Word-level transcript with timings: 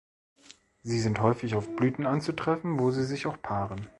Sie 0.81 0.99
sind 0.99 1.21
häufig 1.21 1.53
auf 1.53 1.75
Blüten 1.75 2.07
anzutreffen, 2.07 2.79
wo 2.79 2.89
sie 2.89 3.03
sich 3.05 3.27
auch 3.27 3.39
paaren. 3.39 3.85